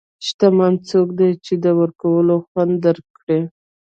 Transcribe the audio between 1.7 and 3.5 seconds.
ورکولو خوند درک کړي.